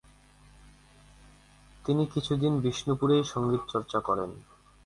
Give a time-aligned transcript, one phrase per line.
[1.85, 4.29] তিনি কিছুদিন বিষ্ণুপুরেই সঙ্গীতচর্চা করেন।